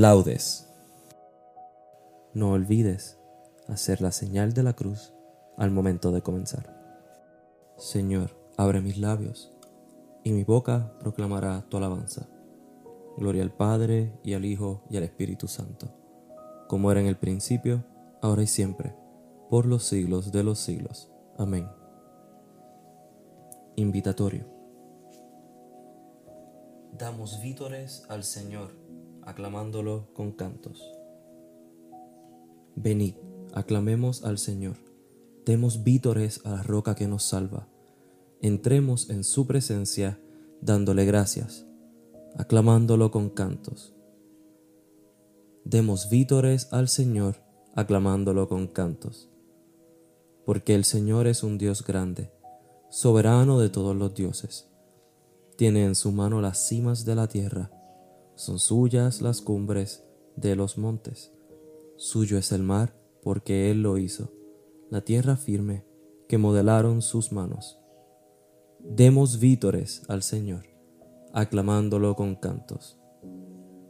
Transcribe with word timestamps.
Laudes. 0.00 0.68
No 2.32 2.52
olvides 2.52 3.18
hacer 3.66 4.00
la 4.00 4.12
señal 4.12 4.52
de 4.52 4.62
la 4.62 4.74
cruz 4.74 5.12
al 5.56 5.72
momento 5.72 6.12
de 6.12 6.22
comenzar. 6.22 6.72
Señor, 7.76 8.38
abre 8.56 8.80
mis 8.80 8.98
labios, 8.98 9.52
y 10.22 10.30
mi 10.30 10.44
boca 10.44 10.96
proclamará 11.00 11.68
tu 11.68 11.78
alabanza. 11.78 12.28
Gloria 13.16 13.42
al 13.42 13.50
Padre, 13.50 14.16
y 14.22 14.34
al 14.34 14.44
Hijo, 14.44 14.84
y 14.88 14.98
al 14.98 15.02
Espíritu 15.02 15.48
Santo, 15.48 15.88
como 16.68 16.92
era 16.92 17.00
en 17.00 17.08
el 17.08 17.16
principio, 17.16 17.84
ahora 18.22 18.44
y 18.44 18.46
siempre, 18.46 18.94
por 19.50 19.66
los 19.66 19.82
siglos 19.82 20.30
de 20.30 20.44
los 20.44 20.60
siglos. 20.60 21.10
Amén. 21.36 21.68
Invitatorio. 23.74 24.46
Damos 26.96 27.42
vítores 27.42 28.04
al 28.08 28.22
Señor 28.22 28.87
aclamándolo 29.28 30.08
con 30.14 30.32
cantos. 30.32 30.82
Venid, 32.76 33.14
aclamemos 33.52 34.24
al 34.24 34.38
Señor, 34.38 34.76
demos 35.44 35.84
vítores 35.84 36.40
a 36.46 36.52
la 36.52 36.62
roca 36.62 36.94
que 36.94 37.06
nos 37.06 37.24
salva, 37.24 37.68
entremos 38.40 39.10
en 39.10 39.24
su 39.24 39.46
presencia 39.46 40.18
dándole 40.62 41.04
gracias, 41.04 41.66
aclamándolo 42.38 43.10
con 43.10 43.28
cantos. 43.28 43.94
Demos 45.64 46.08
vítores 46.08 46.72
al 46.72 46.88
Señor, 46.88 47.36
aclamándolo 47.74 48.48
con 48.48 48.66
cantos, 48.66 49.28
porque 50.46 50.74
el 50.74 50.84
Señor 50.84 51.26
es 51.26 51.42
un 51.42 51.58
Dios 51.58 51.84
grande, 51.84 52.32
soberano 52.88 53.60
de 53.60 53.68
todos 53.68 53.94
los 53.94 54.14
dioses. 54.14 54.70
Tiene 55.56 55.84
en 55.84 55.94
su 55.94 56.12
mano 56.12 56.40
las 56.40 56.66
cimas 56.66 57.04
de 57.04 57.14
la 57.14 57.28
tierra, 57.28 57.77
son 58.38 58.60
suyas 58.60 59.20
las 59.20 59.40
cumbres 59.40 60.04
de 60.36 60.54
los 60.54 60.78
montes. 60.78 61.32
Suyo 61.96 62.38
es 62.38 62.52
el 62.52 62.62
mar, 62.62 62.94
porque 63.20 63.72
Él 63.72 63.82
lo 63.82 63.98
hizo, 63.98 64.32
la 64.90 65.00
tierra 65.00 65.36
firme 65.36 65.84
que 66.28 66.38
modelaron 66.38 67.02
sus 67.02 67.32
manos. 67.32 67.80
Demos 68.78 69.40
vítores 69.40 70.02
al 70.06 70.22
Señor, 70.22 70.66
aclamándolo 71.32 72.14
con 72.14 72.36
cantos. 72.36 73.00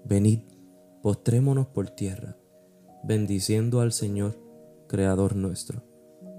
Venid, 0.06 0.40
postrémonos 1.02 1.66
por 1.66 1.90
tierra, 1.90 2.38
bendiciendo 3.04 3.82
al 3.82 3.92
Señor, 3.92 4.38
Creador 4.88 5.36
nuestro, 5.36 5.82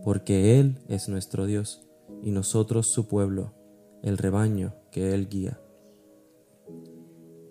porque 0.03 0.59
Él 0.59 0.79
es 0.87 1.09
nuestro 1.09 1.45
Dios 1.45 1.87
y 2.23 2.31
nosotros 2.31 2.87
su 2.87 3.07
pueblo, 3.07 3.53
el 4.01 4.17
rebaño 4.17 4.73
que 4.89 5.13
Él 5.13 5.29
guía. 5.29 5.61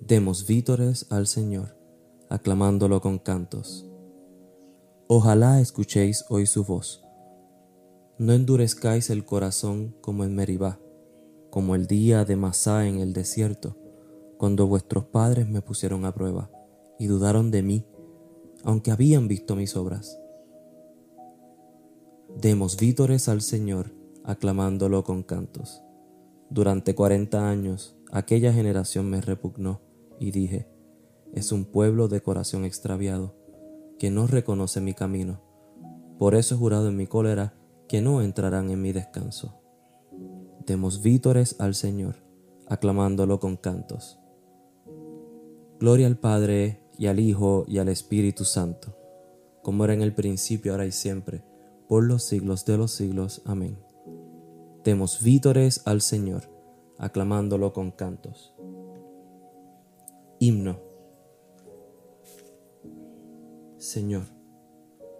Demos 0.09 0.47
vítores 0.47 1.05
al 1.11 1.27
Señor, 1.27 1.77
aclamándolo 2.31 3.03
con 3.03 3.19
cantos. 3.19 3.87
Ojalá 5.07 5.61
escuchéis 5.61 6.25
hoy 6.31 6.47
su 6.47 6.65
voz. 6.65 7.05
No 8.17 8.33
endurezcáis 8.33 9.11
el 9.11 9.27
corazón 9.27 9.95
como 10.01 10.25
en 10.25 10.35
Meribá, 10.35 10.81
como 11.51 11.75
el 11.75 11.87
día 11.87 12.25
de 12.25 12.37
Masá 12.37 12.87
en 12.87 13.01
el 13.01 13.13
desierto, 13.13 13.77
cuando 14.39 14.67
vuestros 14.67 15.05
padres 15.05 15.47
me 15.47 15.61
pusieron 15.61 16.07
a 16.07 16.15
prueba 16.15 16.51
y 16.99 17.07
dudaron 17.07 17.51
de 17.51 17.63
mí, 17.63 17.87
aunque 18.65 18.93
habían 18.93 19.29
visto 19.29 19.57
mis 19.57 19.77
obras. 19.77 20.19
Demos 22.35 22.79
vítores 22.79 23.29
al 23.29 23.43
Señor, 23.43 23.93
aclamándolo 24.25 25.05
con 25.05 25.23
cantos. 25.23 25.83
Durante 26.49 26.95
cuarenta 26.95 27.51
años 27.51 27.95
aquella 28.11 28.55
generación 28.55 29.11
me 29.11 29.21
repugnó 29.21 29.87
y 30.19 30.31
dije, 30.31 30.69
es 31.33 31.53
un 31.53 31.65
pueblo 31.65 32.09
de 32.09 32.21
corazón 32.21 32.65
extraviado, 32.65 33.35
que 33.99 34.11
no 34.11 34.27
reconoce 34.27 34.81
mi 34.81 34.95
camino. 34.95 35.43
Por 36.19 36.35
eso 36.35 36.55
he 36.55 36.59
jurado 36.59 36.89
en 36.89 36.97
mi 36.97 37.07
cólera 37.07 37.55
que 37.89 38.01
no 38.01 38.23
entrarán 38.23 38.71
en 38.71 38.83
mi 38.83 38.93
descanso. 38.93 39.61
Demos 40.67 41.03
vítores 41.03 41.57
al 41.59 41.75
Señor, 41.75 42.17
aclamándolo 42.67 43.41
con 43.41 43.57
cantos. 43.57 44.19
Gloria 45.81 46.07
al 46.07 46.19
Padre, 46.19 46.83
y 46.99 47.07
al 47.07 47.21
Hijo, 47.21 47.65
y 47.69 47.79
al 47.79 47.89
Espíritu 47.89 48.45
Santo, 48.45 48.97
como 49.63 49.85
era 49.85 49.95
en 49.95 50.03
el 50.03 50.13
principio, 50.15 50.73
ahora 50.73 50.85
y 50.85 50.93
siempre, 50.93 51.45
por 51.89 52.05
los 52.05 52.25
siglos 52.25 52.65
de 52.67 52.77
los 52.77 52.91
siglos. 52.91 53.41
Amén. 53.47 53.79
Demos 54.85 55.23
vítores 55.23 55.83
al 55.87 56.01
Señor, 56.01 56.51
aclamándolo 56.99 57.73
con 57.73 57.93
cantos. 57.93 58.55
Himno. 60.41 60.79
Señor, 63.77 64.23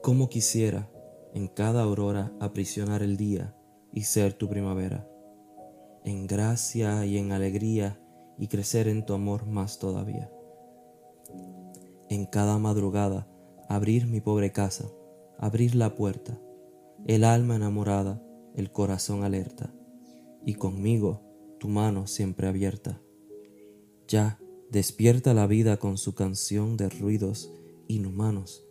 cómo 0.01 0.29
quisiera 0.29 0.89
en 1.35 1.49
cada 1.49 1.83
aurora 1.83 2.33
aprisionar 2.39 3.03
el 3.03 3.17
día 3.17 3.57
y 3.93 4.03
ser 4.03 4.35
tu 4.35 4.49
primavera, 4.49 5.09
en 6.05 6.29
gracia 6.29 7.05
y 7.05 7.19
en 7.19 7.33
alegría 7.33 8.01
y 8.39 8.47
crecer 8.47 8.87
en 8.87 9.05
tu 9.05 9.13
amor 9.13 9.45
más 9.45 9.81
todavía. 9.81 10.31
En 12.09 12.25
cada 12.25 12.59
madrugada 12.59 13.27
abrir 13.69 14.07
mi 14.07 14.21
pobre 14.21 14.53
casa, 14.53 14.89
abrir 15.37 15.75
la 15.75 15.97
puerta, 15.97 16.41
el 17.07 17.25
alma 17.25 17.57
enamorada, 17.57 18.23
el 18.55 18.71
corazón 18.71 19.25
alerta, 19.25 19.75
y 20.47 20.55
conmigo 20.55 21.23
tu 21.59 21.67
mano 21.67 22.07
siempre 22.07 22.47
abierta. 22.47 23.03
Ya 24.07 24.39
despierta 24.71 25.35
la 25.35 25.47
vida 25.47 25.79
con 25.79 25.99
su 25.99 26.15
canción 26.15 26.77
de 26.77 26.89
ruidos 26.89 27.51
inhumanos, 27.87 28.65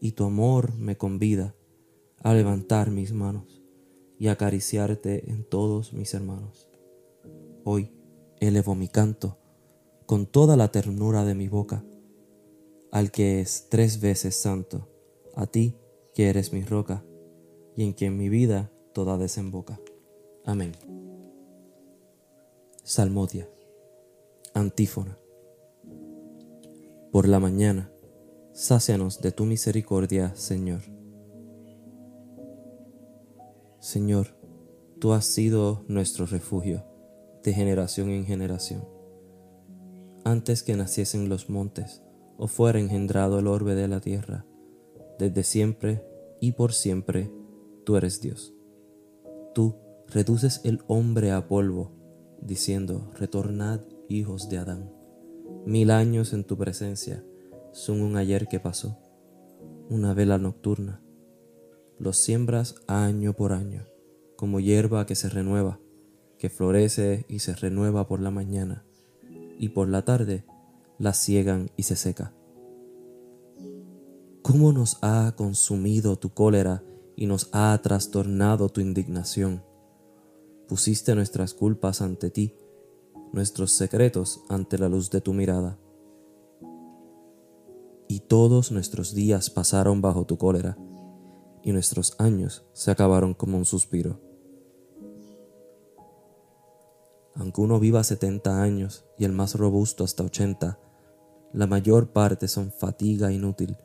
y 0.00 0.12
tu 0.12 0.24
amor 0.24 0.74
me 0.74 0.96
convida 0.96 1.54
a 2.22 2.34
levantar 2.34 2.90
mis 2.90 3.12
manos 3.12 3.62
y 4.18 4.28
acariciarte 4.28 5.30
en 5.30 5.44
todos 5.44 5.92
mis 5.92 6.14
hermanos. 6.14 6.68
Hoy 7.64 7.90
elevo 8.40 8.74
mi 8.74 8.88
canto 8.88 9.38
con 10.06 10.26
toda 10.26 10.56
la 10.56 10.70
ternura 10.70 11.24
de 11.24 11.34
mi 11.34 11.48
boca 11.48 11.84
al 12.92 13.10
que 13.10 13.40
es 13.40 13.68
tres 13.68 14.00
veces 14.00 14.36
santo, 14.36 14.88
a 15.34 15.46
ti 15.46 15.76
que 16.14 16.28
eres 16.28 16.52
mi 16.52 16.62
roca 16.62 17.04
y 17.76 17.84
en 17.84 17.92
quien 17.92 18.16
mi 18.16 18.28
vida 18.28 18.72
toda 18.94 19.18
desemboca. 19.18 19.78
Amén. 20.44 20.72
Salmodia. 22.82 23.48
Antífona. 24.54 25.18
Por 27.12 27.28
la 27.28 27.38
mañana, 27.38 27.90
sácianos 28.52 29.20
de 29.20 29.30
tu 29.32 29.44
misericordia, 29.44 30.34
Señor. 30.34 30.82
Señor, 33.78 34.36
tú 34.98 35.12
has 35.12 35.24
sido 35.24 35.84
nuestro 35.86 36.26
refugio 36.26 36.84
de 37.44 37.52
generación 37.52 38.10
en 38.10 38.26
generación. 38.26 38.84
Antes 40.24 40.64
que 40.64 40.74
naciesen 40.74 41.28
los 41.28 41.48
montes 41.48 42.02
o 42.36 42.48
fuera 42.48 42.80
engendrado 42.80 43.38
el 43.38 43.46
orbe 43.46 43.76
de 43.76 43.86
la 43.86 44.00
tierra, 44.00 44.44
desde 45.18 45.44
siempre 45.44 46.04
y 46.40 46.52
por 46.52 46.72
siempre 46.72 47.30
tú 47.84 47.96
eres 47.96 48.20
Dios. 48.20 48.52
Tú 49.54 49.76
reduces 50.08 50.60
el 50.64 50.82
hombre 50.88 51.30
a 51.30 51.46
polvo, 51.46 51.92
diciendo, 52.42 53.10
retornad 53.14 53.80
hijos 54.08 54.48
de 54.48 54.58
Adán. 54.58 54.95
Mil 55.64 55.90
años 55.90 56.32
en 56.32 56.44
tu 56.44 56.56
presencia 56.56 57.24
son 57.72 58.00
un 58.00 58.16
ayer 58.16 58.48
que 58.48 58.60
pasó, 58.60 58.98
una 59.90 60.14
vela 60.14 60.38
nocturna. 60.38 61.02
Los 61.98 62.18
siembras 62.18 62.76
año 62.86 63.32
por 63.34 63.52
año, 63.52 63.86
como 64.36 64.60
hierba 64.60 65.06
que 65.06 65.14
se 65.14 65.28
renueva, 65.28 65.80
que 66.38 66.50
florece 66.50 67.24
y 67.28 67.40
se 67.40 67.54
renueva 67.54 68.06
por 68.06 68.20
la 68.20 68.30
mañana, 68.30 68.84
y 69.58 69.70
por 69.70 69.88
la 69.88 70.04
tarde 70.04 70.44
la 70.98 71.12
ciegan 71.12 71.70
y 71.76 71.82
se 71.84 71.96
seca. 71.96 72.32
¿Cómo 74.42 74.72
nos 74.72 74.98
ha 75.02 75.34
consumido 75.36 76.16
tu 76.16 76.30
cólera 76.30 76.84
y 77.16 77.26
nos 77.26 77.48
ha 77.52 77.76
trastornado 77.82 78.68
tu 78.68 78.80
indignación? 78.80 79.64
Pusiste 80.68 81.14
nuestras 81.14 81.54
culpas 81.54 82.00
ante 82.00 82.30
ti 82.30 82.54
nuestros 83.32 83.72
secretos 83.72 84.42
ante 84.48 84.78
la 84.78 84.88
luz 84.88 85.10
de 85.10 85.20
tu 85.20 85.32
mirada. 85.32 85.78
Y 88.08 88.20
todos 88.20 88.70
nuestros 88.72 89.14
días 89.14 89.50
pasaron 89.50 90.00
bajo 90.00 90.24
tu 90.26 90.38
cólera, 90.38 90.78
y 91.62 91.72
nuestros 91.72 92.14
años 92.18 92.64
se 92.72 92.90
acabaron 92.90 93.34
como 93.34 93.58
un 93.58 93.64
suspiro. 93.64 94.20
Aunque 97.34 97.60
uno 97.60 97.78
viva 97.80 98.04
setenta 98.04 98.62
años 98.62 99.04
y 99.18 99.24
el 99.24 99.32
más 99.32 99.56
robusto 99.56 100.04
hasta 100.04 100.22
ochenta, 100.22 100.78
la 101.52 101.66
mayor 101.66 102.12
parte 102.12 102.48
son 102.48 102.70
fatiga 102.70 103.32
inútil, 103.32 103.76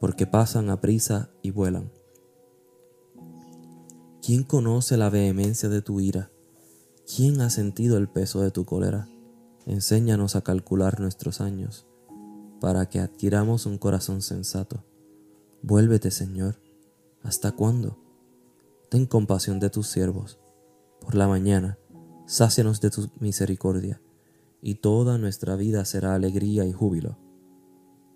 porque 0.00 0.26
pasan 0.26 0.68
a 0.70 0.80
prisa 0.80 1.30
y 1.40 1.52
vuelan. 1.52 1.92
¿Quién 4.20 4.42
conoce 4.42 4.96
la 4.96 5.08
vehemencia 5.08 5.68
de 5.68 5.82
tu 5.82 6.00
ira? 6.00 6.30
¿Quién 7.16 7.40
ha 7.40 7.48
sentido 7.48 7.96
el 7.96 8.08
peso 8.10 8.42
de 8.42 8.50
tu 8.50 8.66
cólera? 8.66 9.08
Enséñanos 9.64 10.36
a 10.36 10.42
calcular 10.42 11.00
nuestros 11.00 11.40
años. 11.40 11.86
para 12.60 12.90
que 12.90 13.00
adquiramos 13.00 13.64
un 13.64 13.78
corazón 13.78 14.20
sensato. 14.20 14.84
Vuélvete, 15.62 16.10
Señor. 16.10 16.60
¿Hasta 17.22 17.52
cuándo? 17.52 17.98
Ten 18.90 19.06
compasión 19.06 19.60
de 19.60 19.70
tus 19.70 19.86
siervos. 19.88 20.38
Por 21.00 21.14
la 21.14 21.26
mañana, 21.26 21.78
sácianos 22.26 22.82
de 22.82 22.90
tu 22.90 23.10
misericordia, 23.18 24.02
y 24.60 24.74
toda 24.76 25.16
nuestra 25.16 25.56
vida 25.56 25.86
será 25.86 26.14
alegría 26.14 26.66
y 26.66 26.72
júbilo. 26.72 27.18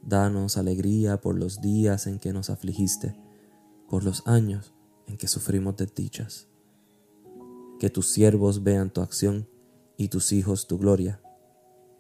Danos 0.03 0.59
alegría 0.59 1.23
por 1.23 1.39
los 1.39 1.63
días 1.63 2.07
en 2.07 2.19
que 2.19 2.35
nos 2.35 2.51
afligiste, 2.51 3.19
por 3.89 4.05
los 4.05 4.27
años 4.27 4.75
en 5.07 5.17
que 5.17 5.27
sufrimos 5.27 5.77
desdichas. 5.77 6.50
Que 7.81 7.91
tus 7.91 8.07
siervos 8.07 8.63
vean 8.63 8.91
tu 8.91 9.01
acción 9.01 9.49
y 9.97 10.07
tus 10.07 10.31
hijos 10.31 10.69
tu 10.69 10.79
gloria. 10.79 11.21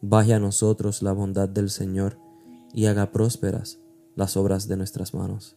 Baje 0.01 0.33
a 0.33 0.39
nosotros 0.39 1.03
la 1.03 1.13
bondad 1.13 1.49
del 1.49 1.71
Señor 1.71 2.17
y 2.73 2.87
haga 2.87 3.11
prósperas 3.11 3.81
las 4.15 4.37
obras 4.37 4.69
de 4.69 4.77
nuestras 4.77 5.13
manos. 5.15 5.57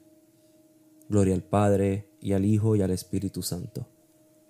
Gloria 1.09 1.35
al 1.35 1.43
Padre, 1.43 2.09
y 2.23 2.31
al 2.31 2.45
Hijo, 2.45 2.77
y 2.77 2.81
al 2.81 2.91
Espíritu 2.91 3.41
Santo, 3.41 3.85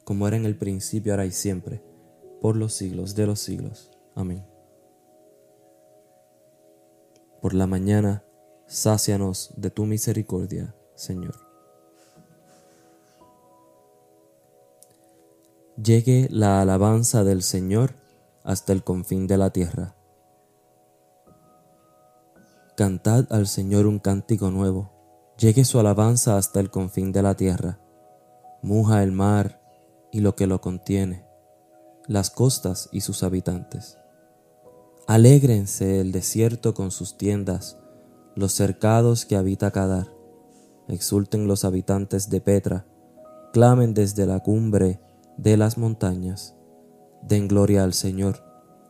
como 0.06 0.28
era 0.28 0.38
en 0.38 0.46
el 0.46 0.56
principio, 0.56 1.14
ahora 1.14 1.25
y 1.25 1.31
siempre, 1.31 1.81
por 2.40 2.56
los 2.56 2.74
siglos 2.74 3.16
de 3.16 3.26
los 3.26 3.40
siglos. 3.40 3.90
Amén. 4.14 4.46
Por 7.42 7.56
la 7.56 7.66
mañana, 7.66 8.24
sácianos 8.68 9.54
de 9.58 9.72
tu 9.72 9.86
misericordia, 9.86 10.76
Señor. 10.96 11.43
Llegue 15.81 16.28
la 16.30 16.62
alabanza 16.62 17.24
del 17.24 17.42
Señor 17.42 17.96
hasta 18.44 18.74
el 18.74 18.84
confín 18.84 19.25
de 19.25 19.38
la 19.40 19.50
tierra. 19.50 19.96
Cantad 22.78 23.25
al 23.31 23.48
Señor 23.48 23.88
un 23.88 23.98
cántico 23.98 24.52
nuevo 24.52 24.92
llegue 25.40 25.66
su 25.66 25.80
alabanza 25.80 26.38
hasta 26.38 26.60
el 26.60 26.70
confín 26.70 27.12
de 27.12 27.24
la 27.24 27.36
tierra, 27.36 27.80
muja 28.62 29.02
el 29.02 29.12
mar 29.12 29.62
y 30.12 30.20
lo 30.20 30.36
que 30.36 30.46
lo 30.46 30.62
contiene, 30.62 31.25
las 32.06 32.30
costas 32.30 32.88
y 32.92 33.02
sus 33.02 33.24
habitantes. 33.24 33.98
Alégrense 35.08 36.00
el 36.00 36.12
desierto 36.12 36.76
con 36.76 36.92
sus 36.92 37.18
tiendas, 37.18 37.80
los 38.36 38.54
cercados 38.54 39.26
que 39.26 39.36
habita 39.36 39.72
Cadar. 39.72 40.08
Exulten 40.88 41.48
los 41.48 41.66
habitantes 41.66 42.30
de 42.30 42.42
Petra, 42.42 42.86
clamen 43.54 43.96
desde 43.96 44.28
la 44.28 44.40
cumbre 44.40 45.00
de 45.38 45.57
las 45.57 45.77
montañas. 45.77 46.56
Den 47.21 47.47
gloria 47.47 47.83
al 47.83 47.94
Señor, 47.94 48.44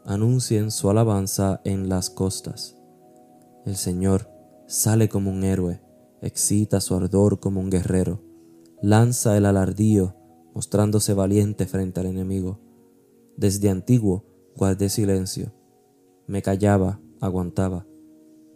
anuncien 0.05 0.71
su 0.71 0.89
alabanza 0.89 1.61
en 1.63 1.89
las 1.89 2.09
costas. 2.09 2.77
El 3.65 3.75
Señor 3.75 4.29
sale 4.67 5.09
como 5.09 5.31
un 5.31 5.43
héroe 5.43 5.83
excita 6.23 6.79
su 6.79 6.95
ardor 6.95 7.39
como 7.39 7.59
un 7.59 7.69
guerrero, 7.69 8.21
lanza 8.81 9.35
el 9.35 9.45
alardío, 9.45 10.15
mostrándose 10.53 11.13
valiente 11.13 11.67
frente 11.67 11.99
al 11.99 12.05
enemigo. 12.05 12.59
Desde 13.35 13.69
antiguo 13.69 14.25
guardé 14.55 14.87
silencio, 14.87 15.53
me 16.25 16.41
callaba, 16.41 17.01
aguantaba, 17.19 17.85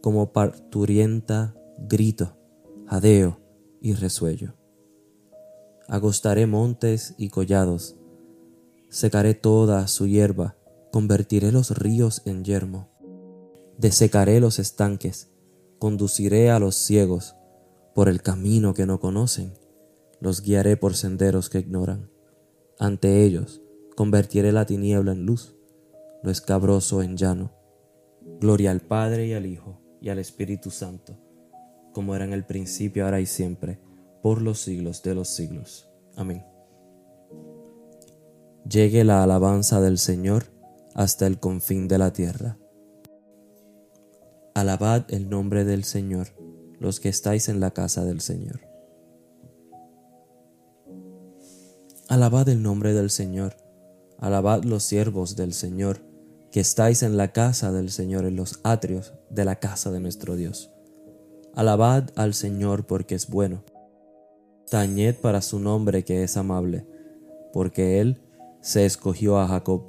como 0.01 0.31
parturienta 0.31 1.55
grito, 1.77 2.37
jadeo 2.85 3.41
y 3.81 3.93
resuello. 3.93 4.56
Agostaré 5.89 6.47
montes 6.47 7.15
y 7.17 7.29
collados, 7.29 7.95
secaré 8.89 9.33
toda 9.35 9.87
su 9.87 10.05
hierba, 10.05 10.57
convertiré 10.91 11.53
los 11.53 11.77
ríos 11.77 12.23
en 12.25 12.43
yermo, 12.43 12.89
desecaré 13.77 14.41
los 14.41 14.59
estanques, 14.59 15.29
conduciré 15.79 16.51
a 16.51 16.59
los 16.59 16.75
ciegos, 16.75 17.35
por 17.95 18.09
el 18.09 18.21
camino 18.21 18.73
que 18.73 18.85
no 18.85 18.99
conocen, 18.99 19.53
los 20.19 20.41
guiaré 20.41 20.75
por 20.75 20.93
senderos 20.95 21.49
que 21.49 21.59
ignoran. 21.59 22.09
Ante 22.79 23.23
ellos 23.23 23.61
convertiré 23.95 24.51
la 24.51 24.65
tiniebla 24.65 25.13
en 25.13 25.25
luz, 25.25 25.55
lo 26.21 26.31
escabroso 26.31 27.01
en 27.01 27.15
llano. 27.15 27.53
Gloria 28.41 28.71
al 28.71 28.81
Padre 28.81 29.27
y 29.27 29.33
al 29.33 29.45
Hijo 29.45 29.81
y 30.01 30.09
al 30.09 30.19
Espíritu 30.19 30.69
Santo, 30.69 31.17
como 31.93 32.13
era 32.13 32.25
en 32.25 32.33
el 32.33 32.45
principio, 32.45 33.05
ahora 33.05 33.21
y 33.21 33.25
siempre, 33.25 33.79
por 34.27 34.41
los 34.41 34.59
siglos 34.59 35.03
de 35.03 35.15
los 35.15 35.29
siglos. 35.29 35.88
Amén. 36.18 36.45
Llegue 38.69 39.06
la 39.06 39.24
alabanza 39.24 39.79
del 39.79 39.97
Señor 39.97 40.47
hasta 40.95 41.27
el 41.27 41.39
confín 41.39 41.88
de 41.88 41.97
la 41.97 42.12
tierra. 42.12 42.57
Alabad 44.53 45.06
el 45.13 45.29
nombre 45.29 45.63
del 45.63 45.85
Señor 45.85 46.35
los 46.77 47.00
que 47.00 47.07
estáis 47.07 47.47
en 47.47 47.62
la 47.62 47.71
casa 47.71 48.03
del 48.03 48.19
Señor. 48.19 48.59
Alabad 52.09 52.50
el 52.50 52.62
nombre 52.62 52.94
del 52.94 53.09
Señor, 53.09 53.56
alabad 54.19 54.65
los 54.65 54.83
siervos 54.83 55.38
del 55.38 55.53
Señor, 55.53 56.01
que 56.51 56.59
estáis 56.59 57.01
en 57.01 57.15
la 57.15 57.31
casa 57.31 57.71
del 57.71 57.91
Señor, 57.91 58.25
en 58.25 58.35
los 58.35 58.59
atrios 58.63 59.13
de 59.30 59.45
la 59.45 59.62
casa 59.62 59.89
de 59.89 60.01
nuestro 60.01 60.35
Dios. 60.35 60.69
Alabad 61.56 62.09
al 62.18 62.33
Señor 62.33 62.85
porque 62.88 63.15
es 63.15 63.30
bueno. 63.30 63.63
Tañed 64.69 65.15
para 65.15 65.41
su 65.41 65.59
nombre 65.59 66.03
que 66.03 66.23
es 66.23 66.35
amable, 66.35 66.85
porque 67.53 68.01
Él 68.01 68.21
se 68.61 68.85
escogió 68.85 69.39
a 69.39 69.47
Jacob, 69.47 69.83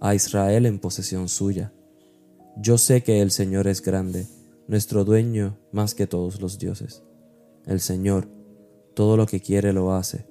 a 0.00 0.14
Israel 0.14 0.66
en 0.66 0.80
posesión 0.80 1.28
suya. 1.28 1.72
Yo 2.56 2.76
sé 2.76 3.02
que 3.02 3.22
el 3.22 3.30
Señor 3.30 3.68
es 3.68 3.82
grande, 3.82 4.26
nuestro 4.66 5.04
dueño 5.04 5.58
más 5.70 5.94
que 5.94 6.08
todos 6.08 6.40
los 6.40 6.58
dioses. 6.58 7.04
El 7.66 7.80
Señor, 7.80 8.28
todo 8.94 9.16
lo 9.16 9.26
que 9.26 9.40
quiere 9.40 9.72
lo 9.72 9.92
hace, 9.92 10.26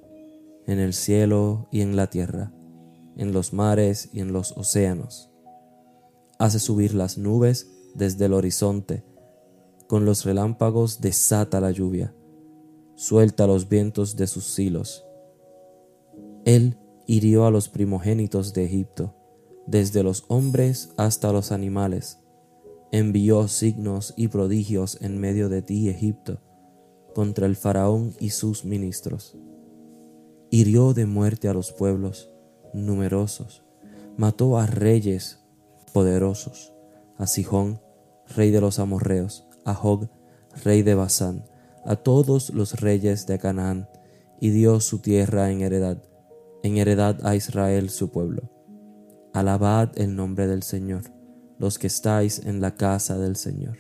en 0.67 0.79
el 0.79 0.93
cielo 0.93 1.69
y 1.71 1.81
en 1.81 1.95
la 1.95 2.09
tierra, 2.09 2.51
en 3.15 3.31
los 3.31 3.53
mares 3.53 4.09
y 4.11 4.19
en 4.19 4.33
los 4.33 4.51
océanos. 4.57 5.29
Hace 6.37 6.59
subir 6.59 6.93
las 6.93 7.17
nubes 7.17 7.71
desde 7.93 8.25
el 8.25 8.33
horizonte, 8.33 9.05
con 9.87 10.03
los 10.03 10.25
relámpagos 10.25 10.99
desata 10.99 11.61
la 11.61 11.71
lluvia, 11.71 12.13
suelta 12.95 13.47
los 13.47 13.69
vientos 13.69 14.15
de 14.15 14.27
sus 14.27 14.45
silos. 14.53 15.05
Él 16.45 16.77
hirió 17.05 17.45
a 17.45 17.51
los 17.51 17.69
primogénitos 17.69 18.53
de 18.53 18.65
Egipto, 18.65 19.15
desde 19.67 20.03
los 20.03 20.25
hombres 20.27 20.93
hasta 20.97 21.31
los 21.31 21.51
animales, 21.51 22.19
envió 22.91 23.47
signos 23.47 24.13
y 24.15 24.27
prodigios 24.27 24.99
en 25.01 25.19
medio 25.19 25.49
de 25.49 25.61
ti, 25.61 25.89
Egipto, 25.89 26.39
contra 27.13 27.45
el 27.45 27.55
faraón 27.55 28.13
y 28.19 28.29
sus 28.29 28.65
ministros. 28.65 29.37
Hirió 30.51 30.93
de 30.93 31.05
muerte 31.05 31.49
a 31.49 31.53
los 31.53 31.71
pueblos 31.71 32.31
numerosos, 32.73 33.63
mató 34.17 34.57
a 34.57 34.67
reyes 34.67 35.39
poderosos, 35.93 36.73
a 37.17 37.27
Sihón, 37.27 37.81
rey 38.35 38.51
de 38.51 38.61
los 38.61 38.79
amorreos, 38.79 39.47
a 39.65 39.73
Jog, 39.73 40.09
rey 40.63 40.81
de 40.83 40.95
Basán, 40.95 41.45
a 41.85 41.95
todos 41.95 42.49
los 42.49 42.81
reyes 42.81 43.27
de 43.27 43.39
Canaán, 43.39 43.87
y 44.41 44.49
dio 44.49 44.79
su 44.79 44.99
tierra 44.99 45.51
en 45.51 45.61
heredad, 45.61 46.03
en 46.63 46.77
heredad 46.77 47.25
a 47.25 47.35
Israel 47.35 47.89
su 47.89 48.11
pueblo. 48.11 48.51
Alabad 49.33 49.91
el 49.97 50.15
nombre 50.15 50.47
del 50.47 50.63
Señor 50.63 51.15
los 51.57 51.79
que 51.79 51.87
estáis 51.87 52.39
en 52.39 52.61
la 52.61 52.75
casa 52.75 53.17
del 53.17 53.35
Señor. 53.35 53.77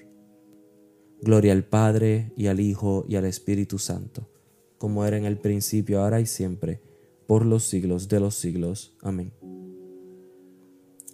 Gloria 1.21 1.53
al 1.53 1.65
Padre 1.65 2.31
y 2.35 2.47
al 2.47 2.59
Hijo 2.59 3.05
y 3.07 3.15
al 3.15 3.25
Espíritu 3.25 3.79
Santo, 3.79 4.29
como 4.77 5.05
era 5.05 5.17
en 5.17 5.25
el 5.25 5.37
principio, 5.37 6.01
ahora 6.01 6.19
y 6.21 6.25
siempre, 6.25 6.81
por 7.27 7.45
los 7.45 7.63
siglos 7.63 8.07
de 8.07 8.19
los 8.19 8.35
siglos. 8.35 8.95
Amén. 9.01 9.33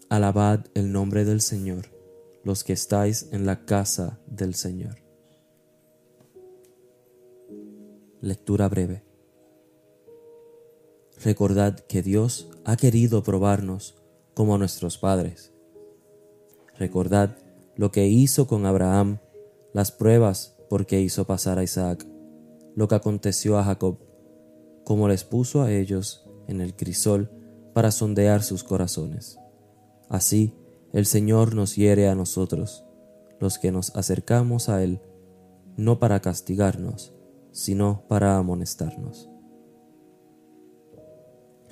Alabad 0.09 0.65
el 0.73 0.91
nombre 0.91 1.23
del 1.23 1.41
Señor, 1.41 1.85
los 2.43 2.63
que 2.63 2.73
estáis 2.73 3.29
en 3.31 3.45
la 3.45 3.65
casa 3.65 4.19
del 4.27 4.55
Señor. 4.55 4.97
Lectura 8.21 8.69
breve. 8.69 9.03
Recordad 11.23 11.79
que 11.79 12.01
Dios 12.01 12.49
ha 12.65 12.77
querido 12.77 13.23
probarnos 13.23 14.01
como 14.33 14.55
a 14.55 14.57
nuestros 14.57 14.97
padres 14.97 15.51
Recordad 16.81 17.37
lo 17.75 17.91
que 17.91 18.07
hizo 18.07 18.47
con 18.47 18.65
Abraham, 18.65 19.19
las 19.71 19.91
pruebas 19.91 20.57
por 20.67 20.87
que 20.87 20.99
hizo 20.99 21.25
pasar 21.25 21.59
a 21.59 21.63
Isaac, 21.63 22.07
lo 22.75 22.87
que 22.87 22.95
aconteció 22.95 23.59
a 23.59 23.63
Jacob, 23.63 23.99
como 24.83 25.07
les 25.07 25.23
puso 25.23 25.61
a 25.61 25.71
ellos 25.71 26.27
en 26.47 26.59
el 26.59 26.75
crisol 26.75 27.29
para 27.73 27.91
sondear 27.91 28.41
sus 28.41 28.63
corazones. 28.63 29.37
Así 30.09 30.55
el 30.91 31.05
Señor 31.05 31.53
nos 31.53 31.75
hiere 31.75 32.09
a 32.09 32.15
nosotros, 32.15 32.83
los 33.39 33.59
que 33.59 33.71
nos 33.71 33.95
acercamos 33.95 34.67
a 34.67 34.83
Él, 34.83 35.01
no 35.77 35.99
para 35.99 36.19
castigarnos, 36.19 37.13
sino 37.51 38.03
para 38.07 38.37
amonestarnos. 38.37 39.29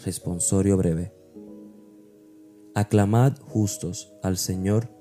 Responsorio 0.04 0.78
breve. 0.78 1.14
Aclamad 2.76 3.38
justos 3.40 4.14
al 4.22 4.38
Señor 4.38 5.00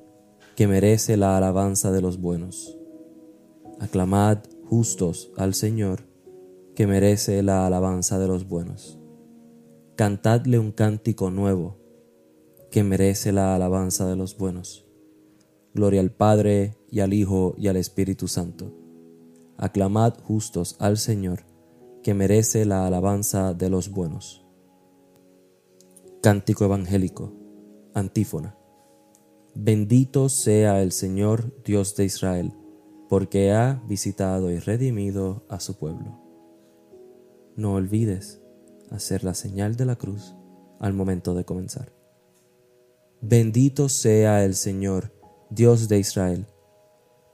que 0.59 0.67
merece 0.67 1.17
la 1.17 1.37
alabanza 1.37 1.93
de 1.93 2.01
los 2.01 2.21
buenos. 2.21 2.77
Aclamad 3.79 4.39
justos 4.65 5.31
al 5.37 5.55
Señor, 5.55 6.09
que 6.75 6.89
merece 6.89 7.45
la 7.45 7.65
alabanza 7.65 8.19
de 8.19 8.27
los 8.27 8.49
buenos. 8.49 8.99
Cantadle 9.95 10.59
un 10.59 10.73
cántico 10.73 11.31
nuevo, 11.31 11.79
que 12.73 12.83
merece 12.83 13.31
la 13.31 13.55
alabanza 13.55 14.09
de 14.09 14.17
los 14.17 14.37
buenos. 14.37 14.85
Gloria 15.75 16.01
al 16.01 16.11
Padre, 16.11 16.77
y 16.91 16.99
al 16.99 17.13
Hijo, 17.15 17.55
y 17.57 17.69
al 17.69 17.77
Espíritu 17.77 18.27
Santo. 18.27 18.73
Aclamad 19.61 20.15
justos 20.23 20.77
al 20.79 20.99
Señor, 20.99 21.41
que 22.05 22.15
merece 22.15 22.65
la 22.65 22.87
alabanza 22.87 23.55
de 23.55 23.69
los 23.69 23.91
buenos. 23.91 24.47
Cántico 26.23 26.65
Evangélico, 26.65 27.33
antífona. 27.93 28.57
Bendito 29.57 30.29
sea 30.29 30.81
el 30.81 30.93
Señor 30.93 31.61
Dios 31.65 31.97
de 31.97 32.05
Israel, 32.05 32.53
porque 33.09 33.51
ha 33.51 33.83
visitado 33.89 34.53
y 34.53 34.61
redimido 34.61 35.45
a 35.49 35.59
su 35.59 35.77
pueblo. 35.77 36.23
No 37.57 37.75
olvides 37.75 38.41
hacer 38.91 39.25
la 39.25 39.35
señal 39.35 39.75
de 39.75 39.87
la 39.87 39.97
cruz 39.97 40.37
al 40.79 40.93
momento 40.93 41.35
de 41.35 41.45
comenzar. 41.45 41.93
Bendito 43.21 43.89
sea 43.89 44.45
el 44.45 44.55
Señor 44.55 45.13
Dios 45.51 45.89
de 45.89 45.99
Israel, 45.99 46.47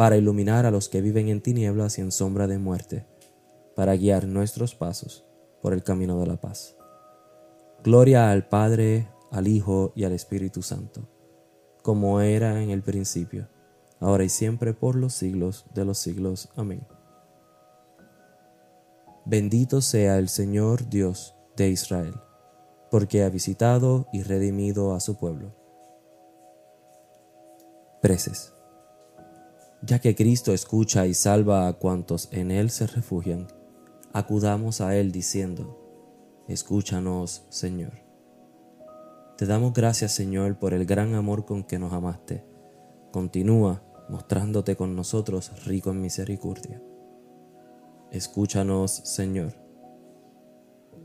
para 0.00 0.16
iluminar 0.16 0.64
a 0.64 0.70
los 0.70 0.88
que 0.88 1.02
viven 1.02 1.28
en 1.28 1.42
tinieblas 1.42 1.98
y 1.98 2.00
en 2.00 2.10
sombra 2.10 2.46
de 2.46 2.56
muerte, 2.56 3.04
para 3.76 3.94
guiar 3.96 4.26
nuestros 4.26 4.74
pasos 4.74 5.26
por 5.60 5.74
el 5.74 5.82
camino 5.82 6.18
de 6.18 6.26
la 6.26 6.40
paz. 6.40 6.74
Gloria 7.84 8.30
al 8.30 8.48
Padre, 8.48 9.10
al 9.30 9.46
Hijo 9.46 9.92
y 9.94 10.04
al 10.04 10.12
Espíritu 10.12 10.62
Santo 10.62 11.06
como 11.82 12.22
era 12.22 12.62
en 12.62 12.70
el 12.70 12.82
principio, 12.82 13.48
ahora 14.00 14.24
y 14.24 14.30
siempre 14.30 14.72
por 14.72 14.94
los 14.94 15.12
siglos 15.12 15.66
de 15.74 15.84
los 15.84 15.98
siglos. 15.98 16.48
Amén. 16.56 16.86
Bendito 19.26 19.82
sea 19.82 20.16
el 20.16 20.30
Señor 20.30 20.88
Dios 20.88 21.36
de 21.58 21.68
Israel, 21.68 22.14
porque 22.90 23.22
ha 23.22 23.28
visitado 23.28 24.08
y 24.14 24.22
redimido 24.22 24.94
a 24.94 25.00
su 25.00 25.18
pueblo. 25.18 25.54
Preces. 28.00 28.54
Ya 29.82 29.98
que 29.98 30.14
Cristo 30.14 30.52
escucha 30.52 31.06
y 31.06 31.14
salva 31.14 31.66
a 31.66 31.72
cuantos 31.72 32.28
en 32.32 32.50
Él 32.50 32.70
se 32.70 32.86
refugian, 32.86 33.48
acudamos 34.12 34.80
a 34.80 34.96
Él 34.96 35.10
diciendo, 35.10 35.78
Escúchanos, 36.48 37.44
Señor. 37.48 37.92
Te 39.38 39.46
damos 39.46 39.72
gracias, 39.72 40.12
Señor, 40.12 40.58
por 40.58 40.74
el 40.74 40.84
gran 40.84 41.14
amor 41.14 41.46
con 41.46 41.64
que 41.64 41.78
nos 41.78 41.92
amaste. 41.92 42.44
Continúa 43.12 43.82
mostrándote 44.10 44.76
con 44.76 44.96
nosotros 44.96 45.64
rico 45.64 45.90
en 45.92 46.02
misericordia. 46.02 46.82
Escúchanos, 48.10 48.90
Señor. 48.90 49.54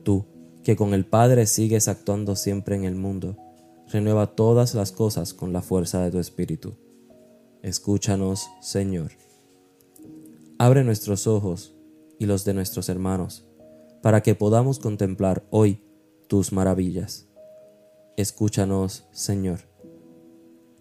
Tú, 0.03 0.25
que 0.63 0.75
con 0.75 0.93
el 0.93 1.05
Padre 1.05 1.45
sigues 1.45 1.87
actuando 1.87 2.35
siempre 2.35 2.75
en 2.75 2.83
el 2.83 2.95
mundo, 2.95 3.37
renueva 3.87 4.35
todas 4.35 4.73
las 4.73 4.91
cosas 4.91 5.33
con 5.33 5.53
la 5.53 5.61
fuerza 5.61 6.01
de 6.01 6.11
tu 6.11 6.19
Espíritu. 6.19 6.77
Escúchanos, 7.61 8.49
Señor. 8.61 9.11
Abre 10.57 10.83
nuestros 10.83 11.27
ojos 11.27 11.75
y 12.19 12.25
los 12.25 12.45
de 12.45 12.53
nuestros 12.53 12.89
hermanos, 12.89 13.45
para 14.01 14.21
que 14.21 14.35
podamos 14.35 14.79
contemplar 14.79 15.45
hoy 15.49 15.81
tus 16.27 16.51
maravillas 16.51 17.27
Escúchanos, 18.17 19.05
Señor, 19.11 19.67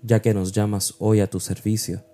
ya 0.03 0.23
que 0.23 0.35
nos 0.35 0.53
llamas 0.53 0.95
hoy 1.01 1.19
a 1.19 1.29
tu 1.29 1.41
servicio. 1.41 2.05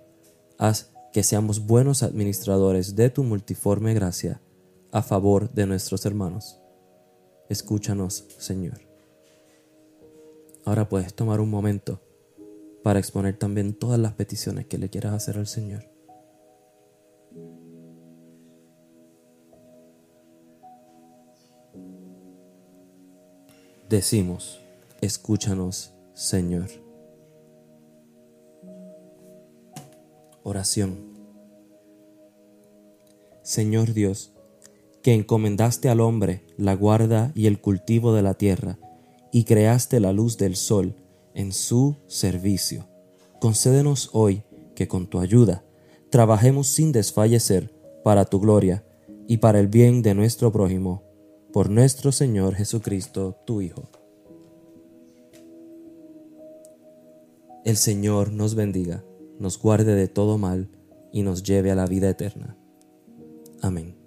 Haz 0.57 0.91
que 1.13 1.21
seamos 1.21 1.67
buenos 1.67 2.01
administradores 2.01 2.95
de 2.95 3.11
tu 3.11 3.23
multiforme 3.23 3.93
gracia 3.93 4.41
a 4.91 5.03
favor 5.03 5.53
de 5.53 5.67
nuestros 5.67 6.07
hermanos. 6.07 6.59
Escúchanos, 7.49 8.25
Señor. 8.39 8.81
Ahora 10.65 10.89
puedes 10.89 11.13
tomar 11.13 11.39
un 11.39 11.51
momento 11.51 12.01
para 12.83 12.99
exponer 12.99 13.37
también 13.37 13.73
todas 13.73 13.99
las 13.99 14.13
peticiones 14.13 14.65
que 14.65 14.77
le 14.77 14.89
quieras 14.89 15.13
hacer 15.13 15.37
al 15.37 15.47
Señor. 15.47 15.89
Decimos, 23.89 24.61
Escúchanos, 25.01 25.93
Señor. 26.13 26.69
Oración. 30.43 31.11
Señor 33.41 33.93
Dios, 33.93 34.31
que 35.01 35.15
encomendaste 35.15 35.89
al 35.89 35.99
hombre 35.99 36.45
la 36.55 36.75
guarda 36.75 37.31
y 37.33 37.47
el 37.47 37.59
cultivo 37.59 38.13
de 38.13 38.21
la 38.21 38.35
tierra, 38.35 38.77
y 39.31 39.45
creaste 39.45 39.99
la 39.99 40.13
luz 40.13 40.37
del 40.37 40.55
sol 40.55 41.00
en 41.33 41.51
su 41.51 41.97
servicio. 42.07 42.87
Concédenos 43.39 44.09
hoy 44.13 44.43
que 44.75 44.87
con 44.87 45.07
tu 45.07 45.19
ayuda 45.19 45.63
trabajemos 46.09 46.67
sin 46.67 46.91
desfallecer 46.91 47.73
para 48.03 48.25
tu 48.25 48.39
gloria 48.39 48.85
y 49.27 49.37
para 49.37 49.59
el 49.59 49.67
bien 49.67 50.01
de 50.01 50.13
nuestro 50.13 50.51
prójimo, 50.51 51.03
por 51.53 51.69
nuestro 51.69 52.11
Señor 52.11 52.55
Jesucristo, 52.55 53.37
tu 53.45 53.61
Hijo. 53.61 53.89
El 57.63 57.77
Señor 57.77 58.31
nos 58.31 58.55
bendiga, 58.55 59.03
nos 59.39 59.59
guarde 59.59 59.95
de 59.95 60.07
todo 60.07 60.37
mal 60.37 60.69
y 61.11 61.21
nos 61.23 61.43
lleve 61.43 61.71
a 61.71 61.75
la 61.75 61.85
vida 61.85 62.09
eterna. 62.09 62.57
Amén. 63.61 64.00